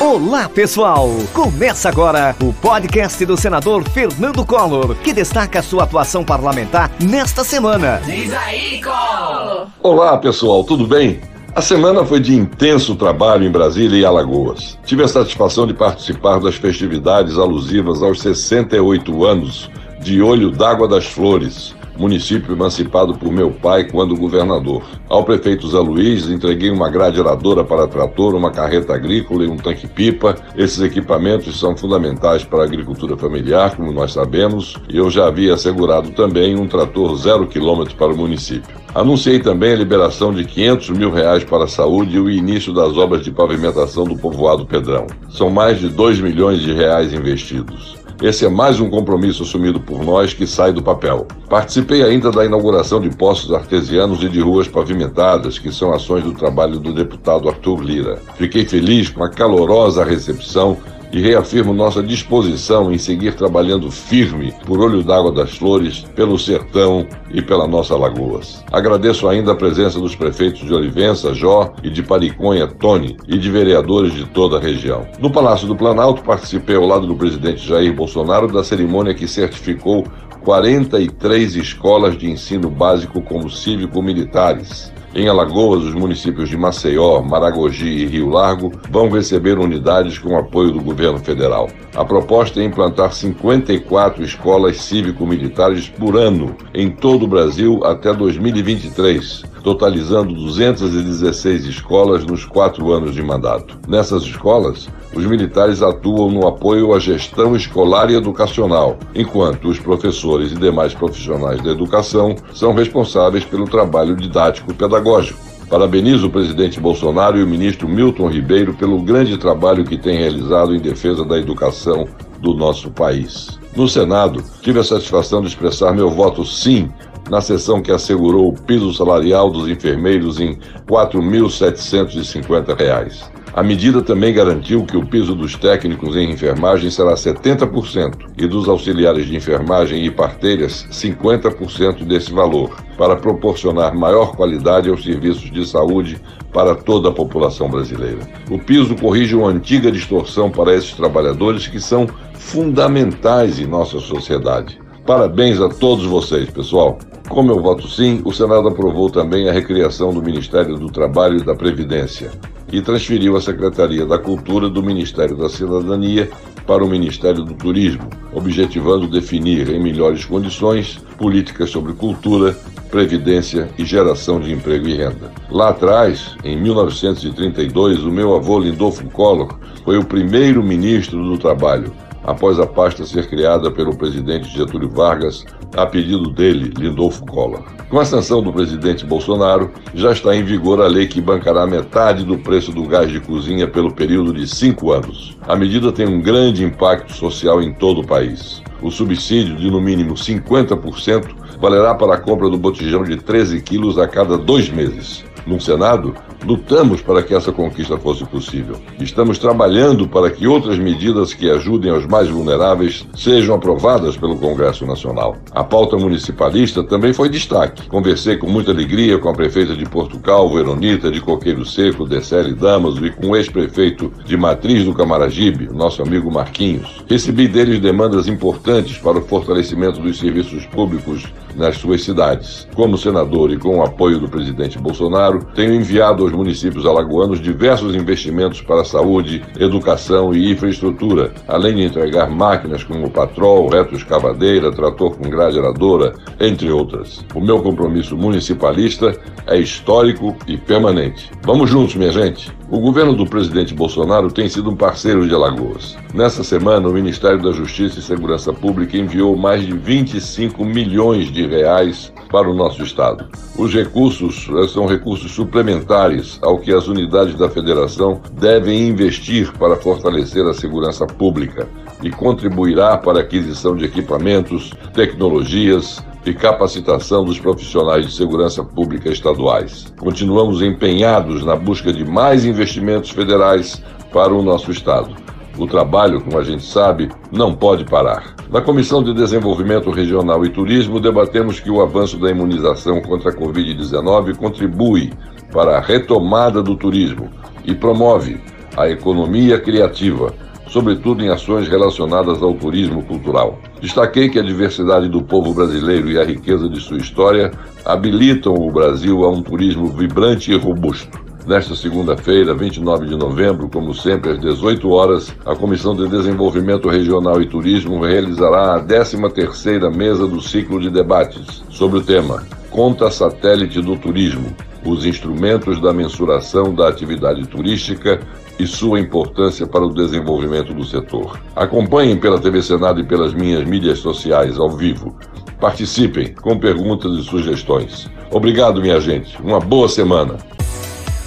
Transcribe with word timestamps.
Olá, 0.00 0.48
pessoal! 0.48 1.08
Começa 1.32 1.88
agora 1.88 2.34
o 2.42 2.52
podcast 2.52 3.24
do 3.24 3.36
senador 3.36 3.88
Fernando 3.88 4.44
Collor, 4.44 4.94
que 4.96 5.12
destaca 5.12 5.62
sua 5.62 5.84
atuação 5.84 6.24
parlamentar 6.24 6.90
nesta 7.00 7.44
semana. 7.44 8.00
Diz 8.04 8.32
aí, 8.32 8.82
Collor! 8.82 9.68
Olá, 9.82 10.18
pessoal, 10.18 10.64
tudo 10.64 10.86
bem? 10.86 11.20
A 11.54 11.60
semana 11.60 12.04
foi 12.04 12.18
de 12.18 12.34
intenso 12.34 12.96
trabalho 12.96 13.44
em 13.44 13.50
Brasília 13.50 14.00
e 14.00 14.04
Alagoas. 14.04 14.78
Tive 14.84 15.02
a 15.04 15.08
satisfação 15.08 15.66
de 15.66 15.74
participar 15.74 16.40
das 16.40 16.56
festividades 16.56 17.38
alusivas 17.38 18.02
aos 18.02 18.20
68 18.22 19.24
anos 19.24 19.70
de 20.00 20.20
Olho 20.20 20.50
d'Água 20.50 20.88
das 20.88 21.06
Flores, 21.06 21.74
município 21.96 22.52
emancipado 22.54 23.14
por 23.14 23.32
meu 23.32 23.50
pai 23.50 23.84
quando 23.84 24.16
governador. 24.16 24.82
Ao 25.08 25.24
prefeito 25.24 25.68
Zé 25.68 25.78
Luiz, 25.78 26.28
entreguei 26.28 26.70
uma 26.70 26.88
grade 26.88 27.20
aradora 27.20 27.64
para 27.64 27.86
trator, 27.86 28.34
uma 28.34 28.50
carreta 28.50 28.94
agrícola 28.94 29.44
e 29.44 29.48
um 29.48 29.56
tanque-pipa. 29.56 30.36
Esses 30.56 30.80
equipamentos 30.80 31.58
são 31.58 31.76
fundamentais 31.76 32.44
para 32.44 32.62
a 32.62 32.64
agricultura 32.64 33.16
familiar, 33.16 33.76
como 33.76 33.92
nós 33.92 34.12
sabemos, 34.12 34.76
e 34.88 34.96
eu 34.96 35.10
já 35.10 35.26
havia 35.26 35.54
assegurado 35.54 36.10
também 36.10 36.58
um 36.58 36.66
trator 36.66 37.16
zero 37.16 37.46
quilômetro 37.46 37.94
para 37.96 38.12
o 38.12 38.16
município. 38.16 38.82
Anunciei 38.94 39.40
também 39.40 39.72
a 39.72 39.76
liberação 39.76 40.34
de 40.34 40.44
500 40.44 40.90
mil 40.90 41.10
reais 41.10 41.42
para 41.42 41.64
a 41.64 41.68
saúde 41.68 42.16
e 42.16 42.20
o 42.20 42.30
início 42.30 42.74
das 42.74 42.94
obras 42.96 43.24
de 43.24 43.30
pavimentação 43.30 44.04
do 44.04 44.16
povoado 44.16 44.66
Pedrão. 44.66 45.06
São 45.30 45.48
mais 45.48 45.80
de 45.80 45.88
2 45.88 46.20
milhões 46.20 46.60
de 46.60 46.74
reais 46.74 47.14
investidos. 47.14 48.01
Esse 48.22 48.46
é 48.46 48.48
mais 48.48 48.78
um 48.78 48.88
compromisso 48.88 49.42
assumido 49.42 49.80
por 49.80 50.04
nós 50.04 50.32
que 50.32 50.46
sai 50.46 50.72
do 50.72 50.80
papel. 50.80 51.26
Participei 51.48 52.04
ainda 52.04 52.30
da 52.30 52.44
inauguração 52.44 53.00
de 53.00 53.10
postos 53.10 53.52
artesianos 53.52 54.22
e 54.22 54.28
de 54.28 54.40
ruas 54.40 54.68
pavimentadas, 54.68 55.58
que 55.58 55.72
são 55.72 55.92
ações 55.92 56.22
do 56.22 56.32
trabalho 56.32 56.78
do 56.78 56.94
deputado 56.94 57.48
Arthur 57.48 57.82
Lira. 57.82 58.22
Fiquei 58.36 58.64
feliz 58.64 59.08
com 59.08 59.24
a 59.24 59.28
calorosa 59.28 60.04
recepção 60.04 60.76
e 61.12 61.20
reafirmo 61.20 61.74
nossa 61.74 62.02
disposição 62.02 62.90
em 62.90 62.98
seguir 62.98 63.34
trabalhando 63.34 63.90
firme 63.90 64.52
por 64.66 64.80
Olho 64.80 65.02
d'Água 65.02 65.30
das 65.30 65.56
Flores, 65.56 66.04
pelo 66.14 66.38
Sertão 66.38 67.06
e 67.30 67.42
pela 67.42 67.66
nossa 67.66 67.94
Lagoas. 67.94 68.64
Agradeço 68.72 69.28
ainda 69.28 69.52
a 69.52 69.56
presença 69.56 70.00
dos 70.00 70.16
prefeitos 70.16 70.62
de 70.62 70.72
Olivença, 70.72 71.34
Jó 71.34 71.74
e 71.82 71.90
de 71.90 72.02
Pariconha, 72.02 72.66
Tony, 72.66 73.16
e 73.28 73.36
de 73.36 73.50
vereadores 73.50 74.14
de 74.14 74.24
toda 74.24 74.56
a 74.56 74.60
região. 74.60 75.06
No 75.18 75.30
Palácio 75.30 75.68
do 75.68 75.76
Planalto, 75.76 76.22
participei 76.22 76.76
ao 76.76 76.86
lado 76.86 77.06
do 77.06 77.14
presidente 77.14 77.66
Jair 77.66 77.94
Bolsonaro 77.94 78.48
da 78.48 78.64
cerimônia 78.64 79.14
que 79.14 79.28
certificou 79.28 80.04
43 80.44 81.56
escolas 81.56 82.16
de 82.16 82.30
ensino 82.30 82.68
básico 82.68 83.20
como 83.22 83.50
cívico-militares. 83.50 84.92
Em 85.14 85.28
Alagoas, 85.28 85.84
os 85.84 85.92
municípios 85.92 86.48
de 86.48 86.56
Maceió, 86.56 87.20
Maragogi 87.20 87.86
e 87.86 88.06
Rio 88.06 88.30
Largo 88.30 88.72
vão 88.90 89.10
receber 89.10 89.58
unidades 89.58 90.18
com 90.18 90.38
apoio 90.38 90.72
do 90.72 90.80
governo 90.80 91.18
federal. 91.18 91.68
A 91.94 92.02
proposta 92.02 92.60
é 92.60 92.64
implantar 92.64 93.12
54 93.12 94.24
escolas 94.24 94.78
cívico-militares 94.78 95.86
por 95.86 96.16
ano 96.16 96.56
em 96.72 96.90
todo 96.90 97.24
o 97.24 97.28
Brasil 97.28 97.84
até 97.84 98.14
2023, 98.14 99.42
totalizando 99.62 100.32
216 100.32 101.66
escolas 101.66 102.24
nos 102.24 102.46
quatro 102.46 102.90
anos 102.90 103.14
de 103.14 103.22
mandato. 103.22 103.78
Nessas 103.86 104.22
escolas, 104.22 104.88
os 105.14 105.26
militares 105.26 105.82
atuam 105.82 106.30
no 106.30 106.46
apoio 106.46 106.94
à 106.94 106.98
gestão 106.98 107.54
escolar 107.54 108.10
e 108.10 108.14
educacional, 108.14 108.96
enquanto 109.14 109.68
os 109.68 109.78
professores 109.78 110.52
e 110.52 110.56
demais 110.56 110.94
profissionais 110.94 111.60
da 111.62 111.70
educação 111.70 112.34
são 112.54 112.72
responsáveis 112.72 113.44
pelo 113.44 113.66
trabalho 113.66 114.16
didático-pedagógico. 114.16 115.38
Parabenizo 115.68 116.26
o 116.26 116.30
presidente 116.30 116.78
Bolsonaro 116.78 117.38
e 117.38 117.42
o 117.42 117.46
ministro 117.46 117.88
Milton 117.88 118.28
Ribeiro 118.28 118.74
pelo 118.74 119.00
grande 119.00 119.38
trabalho 119.38 119.84
que 119.84 119.96
têm 119.96 120.18
realizado 120.18 120.74
em 120.74 120.80
defesa 120.80 121.24
da 121.24 121.38
educação 121.38 122.06
do 122.40 122.52
nosso 122.52 122.90
país. 122.90 123.58
No 123.74 123.88
Senado, 123.88 124.44
tive 124.60 124.80
a 124.80 124.84
satisfação 124.84 125.40
de 125.40 125.48
expressar 125.48 125.94
meu 125.94 126.10
voto 126.10 126.44
sim 126.44 126.90
na 127.30 127.40
sessão 127.40 127.80
que 127.80 127.90
assegurou 127.90 128.48
o 128.48 128.52
piso 128.52 128.92
salarial 128.92 129.50
dos 129.50 129.66
enfermeiros 129.68 130.38
em 130.38 130.52
R$ 130.52 130.58
4.750. 130.86 133.32
A 133.54 133.62
medida 133.62 134.00
também 134.00 134.32
garantiu 134.32 134.82
que 134.86 134.96
o 134.96 135.04
piso 135.04 135.34
dos 135.34 135.56
técnicos 135.56 136.16
em 136.16 136.30
enfermagem 136.30 136.90
será 136.90 137.12
70% 137.12 138.30
e 138.38 138.46
dos 138.46 138.66
auxiliares 138.66 139.26
de 139.26 139.36
enfermagem 139.36 140.06
e 140.06 140.10
parteiras 140.10 140.86
50% 140.90 142.02
desse 142.04 142.32
valor, 142.32 142.74
para 142.96 143.14
proporcionar 143.14 143.94
maior 143.94 144.34
qualidade 144.34 144.88
aos 144.88 145.04
serviços 145.04 145.50
de 145.50 145.66
saúde 145.66 146.18
para 146.50 146.74
toda 146.74 147.10
a 147.10 147.12
população 147.12 147.68
brasileira. 147.68 148.20
O 148.50 148.58
piso 148.58 148.96
corrige 148.96 149.36
uma 149.36 149.48
antiga 149.48 149.92
distorção 149.92 150.50
para 150.50 150.74
esses 150.74 150.92
trabalhadores 150.92 151.66
que 151.66 151.78
são 151.78 152.06
fundamentais 152.32 153.58
em 153.60 153.66
nossa 153.66 154.00
sociedade. 154.00 154.80
Parabéns 155.04 155.60
a 155.60 155.68
todos 155.68 156.06
vocês, 156.06 156.48
pessoal. 156.48 156.98
Como 157.28 157.50
eu 157.50 157.60
voto 157.60 157.86
sim, 157.86 158.22
o 158.24 158.32
Senado 158.32 158.68
aprovou 158.68 159.10
também 159.10 159.46
a 159.46 159.52
recriação 159.52 160.10
do 160.10 160.22
Ministério 160.22 160.78
do 160.78 160.90
Trabalho 160.90 161.38
e 161.38 161.44
da 161.44 161.54
Previdência 161.54 162.30
e 162.72 162.80
transferiu 162.80 163.36
a 163.36 163.40
Secretaria 163.40 164.06
da 164.06 164.18
Cultura 164.18 164.68
do 164.68 164.82
Ministério 164.82 165.36
da 165.36 165.48
Cidadania 165.48 166.30
para 166.66 166.82
o 166.82 166.88
Ministério 166.88 167.44
do 167.44 167.54
Turismo, 167.54 168.08
objetivando 168.32 169.06
definir 169.06 169.68
em 169.68 169.80
melhores 169.80 170.24
condições 170.24 170.98
políticas 171.18 171.70
sobre 171.70 171.92
cultura, 171.92 172.56
previdência 172.90 173.68
e 173.78 173.84
geração 173.84 174.40
de 174.40 174.52
emprego 174.52 174.88
e 174.88 174.94
renda. 174.94 175.30
Lá 175.50 175.68
atrás, 175.68 176.34
em 176.42 176.56
1932, 176.60 178.02
o 178.02 178.10
meu 178.10 178.34
avô 178.34 178.58
Lindolfo 178.58 179.04
Collor 179.10 179.58
foi 179.84 179.98
o 179.98 180.04
primeiro 180.04 180.62
ministro 180.62 181.22
do 181.22 181.36
Trabalho 181.36 181.92
após 182.24 182.58
a 182.58 182.66
pasta 182.66 183.04
ser 183.04 183.28
criada 183.28 183.70
pelo 183.70 183.96
presidente 183.96 184.48
Getúlio 184.48 184.88
Vargas 184.88 185.44
a 185.76 185.86
pedido 185.86 186.30
dele, 186.30 186.72
Lindolfo 186.76 187.24
Collor. 187.26 187.62
Com 187.88 187.98
a 187.98 188.04
sanção 188.04 188.42
do 188.42 188.52
presidente 188.52 189.04
Bolsonaro, 189.04 189.70
já 189.94 190.12
está 190.12 190.34
em 190.34 190.44
vigor 190.44 190.80
a 190.80 190.86
lei 190.86 191.06
que 191.06 191.20
bancará 191.20 191.66
metade 191.66 192.24
do 192.24 192.38
preço 192.38 192.72
do 192.72 192.84
gás 192.84 193.10
de 193.10 193.20
cozinha 193.20 193.66
pelo 193.66 193.92
período 193.92 194.32
de 194.32 194.46
cinco 194.46 194.92
anos. 194.92 195.36
A 195.42 195.56
medida 195.56 195.92
tem 195.92 196.06
um 196.06 196.20
grande 196.20 196.64
impacto 196.64 197.12
social 197.12 197.62
em 197.62 197.72
todo 197.72 198.00
o 198.00 198.06
país. 198.06 198.62
O 198.80 198.90
subsídio 198.90 199.56
de 199.56 199.70
no 199.70 199.80
mínimo 199.80 200.14
50% 200.14 201.34
valerá 201.60 201.94
para 201.94 202.14
a 202.14 202.18
compra 202.18 202.48
do 202.48 202.58
botijão 202.58 203.04
de 203.04 203.16
13 203.16 203.60
quilos 203.62 203.98
a 203.98 204.08
cada 204.08 204.36
dois 204.36 204.68
meses. 204.68 205.24
No 205.46 205.60
Senado, 205.60 206.14
lutamos 206.44 207.02
para 207.02 207.22
que 207.22 207.34
essa 207.34 207.52
conquista 207.52 207.96
fosse 207.96 208.24
possível. 208.24 208.76
Estamos 209.00 209.38
trabalhando 209.38 210.06
para 210.06 210.30
que 210.30 210.46
outras 210.46 210.78
medidas 210.78 211.34
que 211.34 211.50
ajudem 211.50 211.90
aos 211.90 212.06
mais 212.06 212.28
vulneráveis 212.28 213.06
sejam 213.16 213.54
aprovadas 213.54 214.16
pelo 214.16 214.36
Congresso 214.36 214.86
Nacional. 214.86 215.36
A 215.52 215.64
pauta 215.64 215.96
municipalista 215.96 216.82
também 216.82 217.12
foi 217.12 217.28
destaque. 217.28 217.88
Conversei 217.88 218.36
com 218.36 218.48
muita 218.48 218.70
alegria 218.70 219.18
com 219.18 219.28
a 219.28 219.34
prefeita 219.34 219.74
de 219.74 219.84
Porto 219.84 220.18
Calvo, 220.18 220.56
Veronita, 220.56 221.10
de 221.10 221.20
Coqueiro 221.20 221.64
Seco, 221.64 222.06
Decele 222.06 222.54
Damaso 222.54 223.04
e 223.04 223.10
com 223.10 223.28
o 223.28 223.36
ex-prefeito 223.36 224.12
de 224.24 224.36
Matriz 224.36 224.84
do 224.84 224.94
Camaragibe, 224.94 225.68
nosso 225.72 226.02
amigo 226.02 226.30
Marquinhos. 226.30 227.04
Recebi 227.08 227.48
deles 227.48 227.80
demandas 227.80 228.28
importantes 228.28 228.98
para 228.98 229.18
o 229.18 229.22
fortalecimento 229.22 230.00
dos 230.00 230.18
serviços 230.18 230.66
públicos 230.66 231.24
nas 231.56 231.76
suas 231.76 232.02
cidades. 232.02 232.66
Como 232.74 232.96
senador 232.96 233.50
e 233.50 233.58
com 233.58 233.78
o 233.78 233.82
apoio 233.82 234.18
do 234.18 234.28
presidente 234.28 234.78
Bolsonaro, 234.78 235.31
tenho 235.40 235.74
enviado 235.74 236.22
aos 236.22 236.32
municípios 236.32 236.86
alagoanos 236.86 237.40
diversos 237.40 237.94
investimentos 237.94 238.60
para 238.60 238.84
saúde, 238.84 239.44
educação 239.58 240.34
e 240.34 240.50
infraestrutura, 240.50 241.32
além 241.48 241.76
de 241.76 241.82
entregar 241.82 242.30
máquinas 242.30 242.84
como 242.84 243.10
patrol, 243.10 243.68
retroescavadeira, 243.68 244.72
trator 244.72 245.16
com 245.16 245.28
grade 245.28 245.58
aradora, 245.58 246.14
entre 246.40 246.70
outras. 246.70 247.24
O 247.34 247.40
meu 247.40 247.62
compromisso 247.62 248.16
municipalista 248.16 249.18
é 249.46 249.58
histórico 249.58 250.36
e 250.46 250.56
permanente. 250.56 251.30
Vamos 251.42 251.70
juntos, 251.70 251.94
minha 251.96 252.12
gente! 252.12 252.61
O 252.72 252.80
governo 252.80 253.14
do 253.14 253.26
presidente 253.26 253.74
Bolsonaro 253.74 254.32
tem 254.32 254.48
sido 254.48 254.70
um 254.70 254.74
parceiro 254.74 255.28
de 255.28 255.34
Alagoas. 255.34 255.94
Nessa 256.14 256.42
semana, 256.42 256.88
o 256.88 256.92
Ministério 256.94 257.38
da 257.38 257.52
Justiça 257.52 257.98
e 257.98 258.02
Segurança 258.02 258.50
Pública 258.50 258.96
enviou 258.96 259.36
mais 259.36 259.60
de 259.66 259.76
25 259.76 260.64
milhões 260.64 261.30
de 261.30 261.46
reais 261.46 262.10
para 262.30 262.48
o 262.48 262.54
nosso 262.54 262.82
estado. 262.82 263.28
Os 263.58 263.74
recursos 263.74 264.48
eh, 264.48 264.68
são 264.68 264.86
recursos 264.86 265.32
suplementares 265.32 266.38
ao 266.40 266.58
que 266.58 266.72
as 266.72 266.88
unidades 266.88 267.34
da 267.34 267.50
federação 267.50 268.22
devem 268.40 268.88
investir 268.88 269.52
para 269.58 269.76
fortalecer 269.76 270.46
a 270.46 270.54
segurança 270.54 271.06
pública 271.06 271.68
e 272.02 272.10
contribuirá 272.10 272.96
para 272.96 273.18
a 273.18 273.20
aquisição 273.20 273.76
de 273.76 273.84
equipamentos, 273.84 274.70
tecnologias, 274.94 276.02
e 276.24 276.32
capacitação 276.32 277.24
dos 277.24 277.38
profissionais 277.38 278.06
de 278.06 278.12
segurança 278.12 278.62
pública 278.62 279.10
estaduais. 279.10 279.92
Continuamos 279.98 280.62
empenhados 280.62 281.44
na 281.44 281.56
busca 281.56 281.92
de 281.92 282.04
mais 282.04 282.44
investimentos 282.44 283.10
federais 283.10 283.82
para 284.12 284.32
o 284.32 284.42
nosso 284.42 284.70
Estado. 284.70 285.14
O 285.58 285.66
trabalho, 285.66 286.20
como 286.22 286.38
a 286.38 286.44
gente 286.44 286.64
sabe, 286.64 287.10
não 287.30 287.54
pode 287.54 287.84
parar. 287.84 288.34
Na 288.50 288.60
Comissão 288.60 289.02
de 289.02 289.12
Desenvolvimento 289.12 289.90
Regional 289.90 290.44
e 290.44 290.50
Turismo, 290.50 290.98
debatemos 290.98 291.60
que 291.60 291.70
o 291.70 291.82
avanço 291.82 292.18
da 292.18 292.30
imunização 292.30 293.02
contra 293.02 293.30
a 293.30 293.34
Covid-19 293.34 294.36
contribui 294.36 295.12
para 295.52 295.76
a 295.76 295.80
retomada 295.80 296.62
do 296.62 296.74
turismo 296.74 297.30
e 297.64 297.74
promove 297.74 298.40
a 298.76 298.88
economia 298.88 299.58
criativa, 299.60 300.34
sobretudo 300.68 301.22
em 301.22 301.28
ações 301.28 301.68
relacionadas 301.68 302.42
ao 302.42 302.54
turismo 302.54 303.02
cultural. 303.02 303.58
Destaquei 303.82 304.28
que 304.28 304.38
a 304.38 304.42
diversidade 304.42 305.08
do 305.08 305.20
povo 305.20 305.52
brasileiro 305.52 306.08
e 306.08 306.16
a 306.16 306.24
riqueza 306.24 306.68
de 306.68 306.80
sua 306.80 306.98
história 306.98 307.50
habilitam 307.84 308.54
o 308.54 308.70
Brasil 308.70 309.24
a 309.24 309.28
um 309.28 309.42
turismo 309.42 309.88
vibrante 309.88 310.52
e 310.52 310.56
robusto. 310.56 311.20
Nesta 311.48 311.74
segunda-feira, 311.74 312.54
29 312.54 313.08
de 313.08 313.16
novembro, 313.16 313.68
como 313.68 313.92
sempre 313.92 314.30
às 314.30 314.40
18 314.40 314.88
horas, 314.88 315.34
a 315.44 315.56
Comissão 315.56 315.96
de 315.96 316.06
Desenvolvimento 316.06 316.88
Regional 316.88 317.42
e 317.42 317.46
Turismo 317.48 318.00
realizará 318.00 318.76
a 318.76 318.84
13ª 318.84 319.92
mesa 319.92 320.28
do 320.28 320.40
ciclo 320.40 320.80
de 320.80 320.88
debates 320.88 321.64
sobre 321.68 321.98
o 321.98 322.04
tema 322.04 322.44
Conta 322.70 323.10
Satélite 323.10 323.82
do 323.82 323.96
Turismo: 323.96 324.54
os 324.86 325.04
instrumentos 325.04 325.80
da 325.80 325.92
mensuração 325.92 326.72
da 326.72 326.88
atividade 326.88 327.48
turística 327.48 328.20
e 328.62 328.66
sua 328.66 329.00
importância 329.00 329.66
para 329.66 329.84
o 329.84 329.92
desenvolvimento 329.92 330.72
do 330.72 330.84
setor. 330.84 331.40
Acompanhem 331.56 332.16
pela 332.16 332.40
TV 332.40 332.62
Senado 332.62 333.00
e 333.00 333.04
pelas 333.04 333.34
minhas 333.34 333.64
mídias 333.64 333.98
sociais 333.98 334.56
ao 334.58 334.70
vivo. 334.70 335.16
Participem 335.60 336.32
com 336.34 336.58
perguntas 336.58 337.12
e 337.18 337.24
sugestões. 337.24 338.08
Obrigado, 338.30 338.80
minha 338.80 339.00
gente. 339.00 339.40
Uma 339.42 339.58
boa 339.58 339.88
semana. 339.88 340.38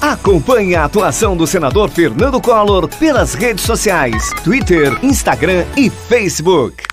Acompanhe 0.00 0.74
a 0.74 0.84
atuação 0.84 1.36
do 1.36 1.46
senador 1.46 1.88
Fernando 1.88 2.40
Collor 2.40 2.88
pelas 2.98 3.34
redes 3.34 3.64
sociais: 3.64 4.30
Twitter, 4.44 4.98
Instagram 5.02 5.64
e 5.76 5.88
Facebook. 5.88 6.91